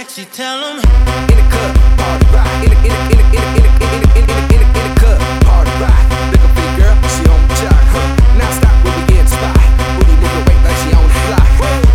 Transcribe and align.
sexy, 0.00 0.24
tell 0.32 0.60
them. 0.60 0.76
In 1.28 1.36
the 1.36 1.46
cup, 1.52 1.76
party 2.00 2.26
rock. 2.32 2.48
In 2.64 2.70
the, 2.72 2.76
in 2.76 2.92
the, 2.92 3.12
in 3.12 3.18
the, 3.20 3.36
in 3.36 3.52
the, 3.52 3.70
in 3.84 4.00
the, 4.00 4.08
in 4.16 4.24
the, 4.24 4.38
in 4.48 4.60
the, 4.60 4.72
in 4.72 4.84
the 4.88 5.00
cup, 5.00 5.20
party 5.44 5.72
rock. 5.76 6.04
Look 6.32 6.40
at 6.40 6.52
me, 6.56 6.64
girl, 6.80 6.96
she 7.14 7.22
on 7.28 7.40
the 7.44 7.54
jock. 7.60 7.84
Huh? 7.92 8.08
Now 8.38 8.50
stop, 8.56 8.74
we'll 8.82 8.96
begin 9.04 9.26
spot. 9.28 9.60
Booty 9.96 10.16
nigga, 10.22 10.40
wait 10.48 10.60
like 10.64 10.78
she 10.80 10.90
on 10.96 11.04
the 11.04 11.20
block. 11.28 11.48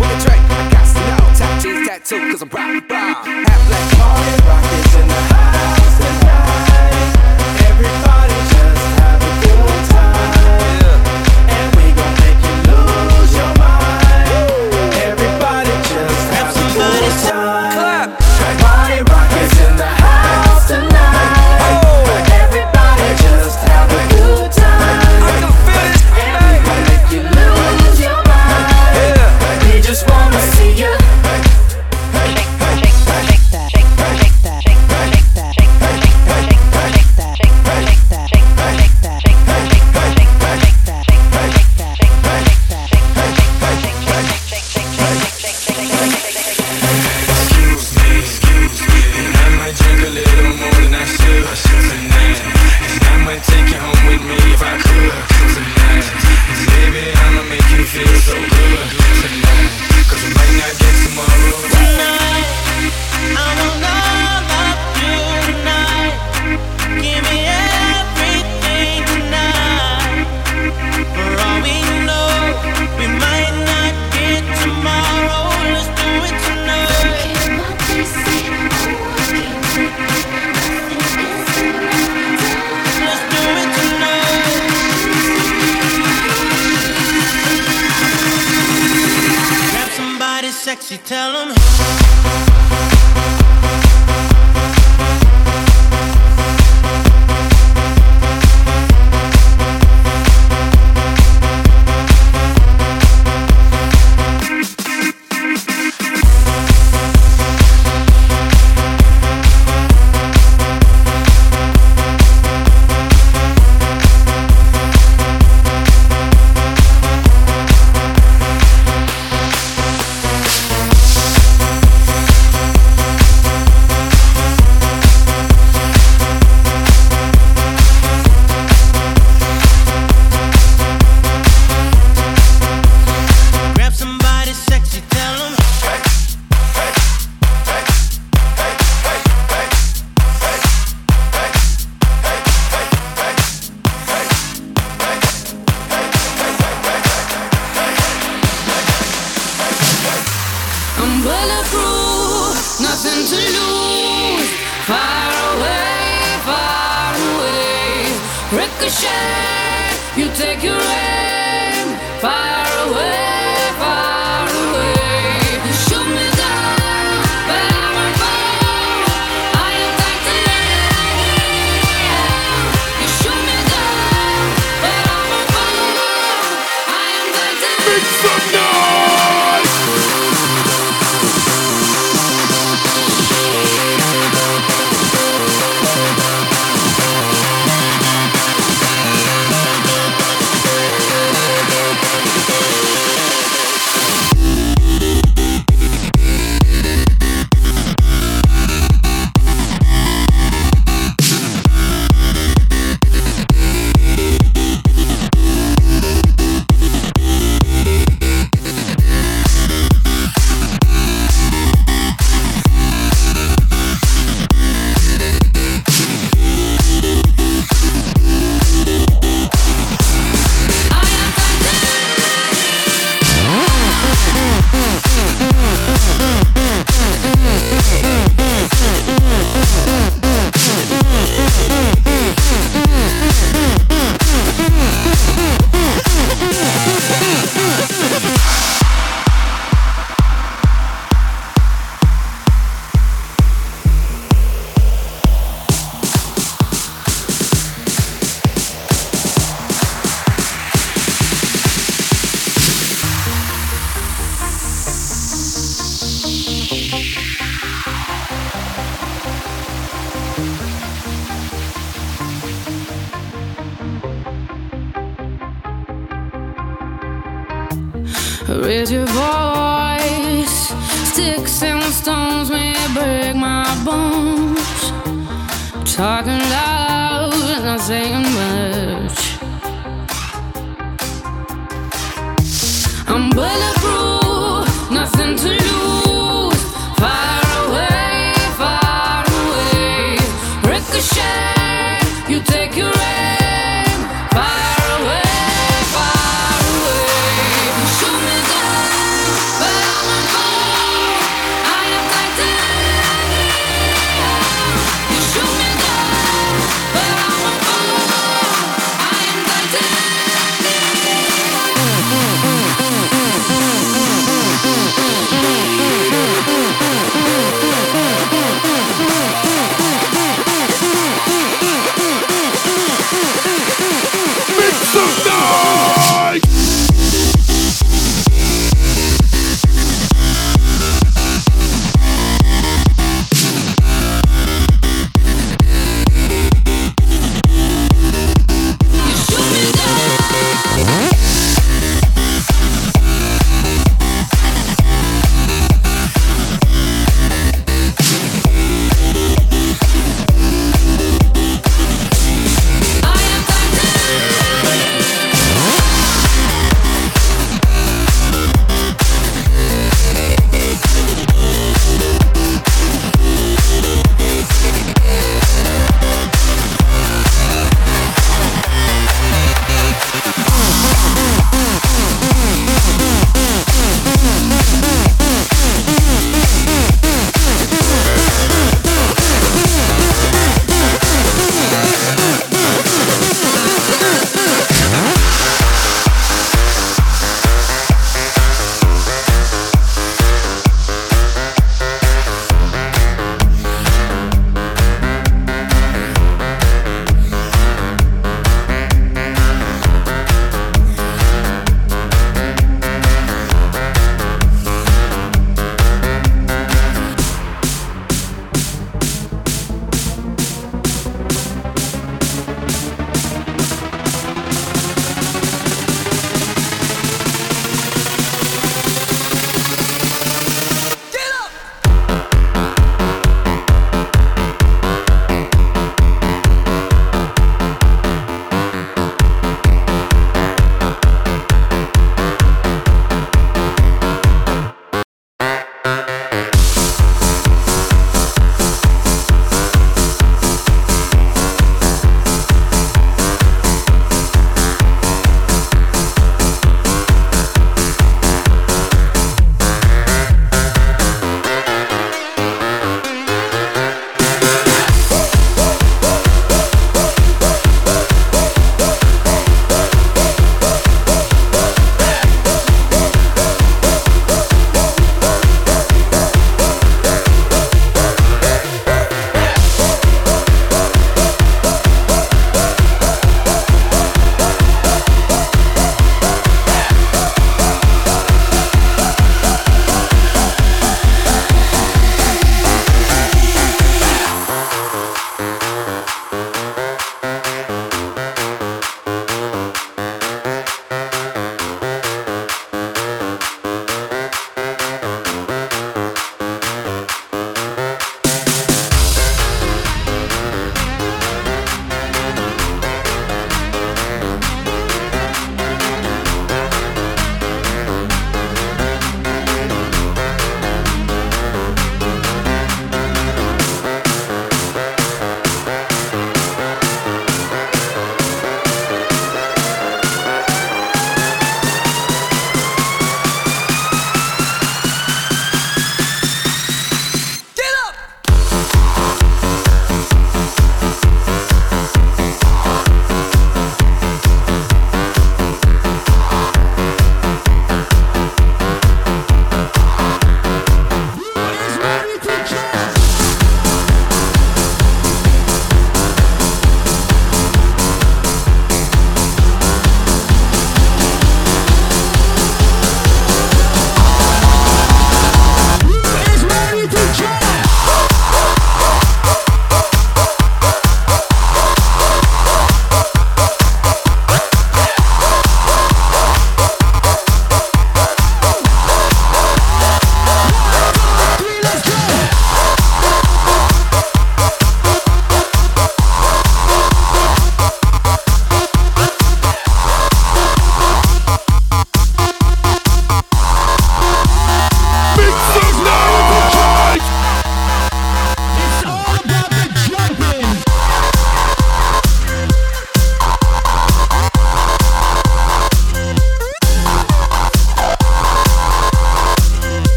With 0.00 0.12
a 0.12 0.18
drink, 0.24 0.44
I 0.44 0.68
got 0.74 0.84
to 0.92 1.00
know. 1.08 1.24
Top 1.40 1.52
jeans 1.62 1.88
tattoo, 1.88 2.20
cause 2.32 2.42
I'm 2.42 2.50
rock. 2.50 2.85